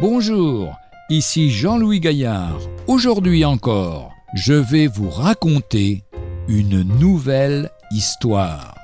[0.00, 0.78] Bonjour,
[1.10, 2.58] ici Jean-Louis Gaillard.
[2.86, 6.04] Aujourd'hui encore, je vais vous raconter
[6.48, 8.74] une nouvelle histoire.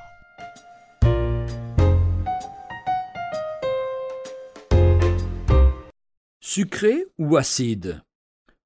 [6.42, 8.02] Sucré ou acide?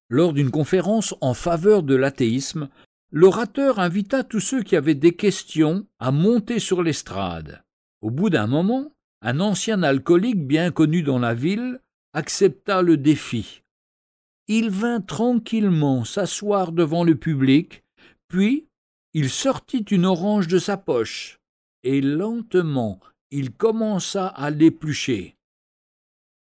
[0.09, 2.69] Lors d'une conférence en faveur de l'athéisme,
[3.13, 7.63] l'orateur invita tous ceux qui avaient des questions à monter sur l'estrade.
[8.01, 8.93] Au bout d'un moment,
[9.23, 11.79] un ancien alcoolique bien connu dans la ville
[12.13, 13.63] accepta le défi.
[14.49, 17.85] Il vint tranquillement s'asseoir devant le public,
[18.29, 18.67] puis
[19.15, 21.41] il sortit une orange de sa poche,
[21.83, 25.37] et lentement il commença à l'éplucher.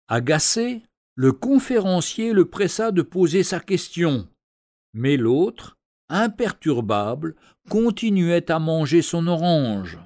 [0.09, 0.82] Agacé,
[1.15, 4.29] le conférencier le pressa de poser sa question,
[4.95, 7.37] mais l'autre, imperturbable,
[7.68, 9.99] continuait à manger son orange.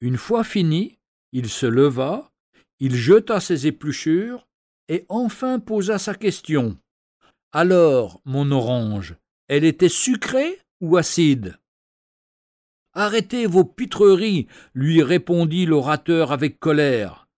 [0.00, 0.98] Une fois fini,
[1.32, 2.32] il se leva,
[2.80, 4.47] il jeta ses épluchures
[4.88, 6.76] et enfin posa sa question.
[7.52, 9.16] Alors, mon orange,
[9.48, 11.58] elle était sucrée ou acide?
[12.94, 17.28] Arrêtez vos pitreries, lui répondit l'orateur avec colère.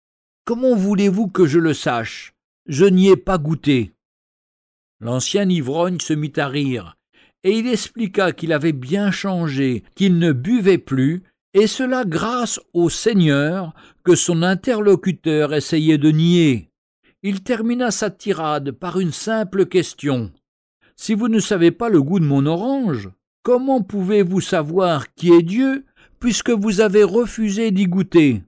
[0.45, 2.34] Comment voulez-vous que je le sache?
[2.67, 3.93] Je n'y ai pas goûté.
[5.01, 6.97] L'ancien ivrogne se mit à rire,
[7.43, 11.23] et il expliqua qu'il avait bien changé, qu'il ne buvait plus,
[11.55, 16.70] et cela grâce au Seigneur que son interlocuteur essayait de nier.
[17.23, 20.33] Il termina sa tirade par une simple question.
[20.97, 23.11] Si vous ne savez pas le goût de mon orange,
[23.43, 25.85] comment pouvez-vous savoir qui est Dieu,
[26.19, 28.43] puisque vous avez refusé d'y goûter?